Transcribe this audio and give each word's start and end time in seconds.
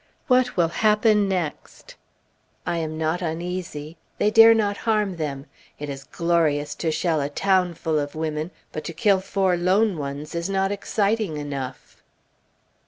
What 0.25 0.57
will 0.57 0.69
happen 0.81 1.29
next? 1.29 1.93
I 2.65 2.77
am 2.79 2.97
not 2.97 3.21
uneasy. 3.21 3.97
They 4.17 4.31
dare 4.31 4.55
not 4.55 4.77
harm 4.89 5.17
them. 5.17 5.45
It 5.77 5.89
is 5.89 6.05
glorious 6.05 6.73
to 6.81 6.89
shell 6.89 7.21
a 7.21 7.29
town 7.29 7.75
full 7.75 7.99
of 7.99 8.15
women, 8.15 8.49
but 8.71 8.83
to 8.85 8.93
kill 8.93 9.19
four 9.19 9.55
lone 9.55 9.99
ones 9.99 10.33
is 10.33 10.49
not 10.49 10.71
exciting 10.71 11.37
enough. 11.37 12.01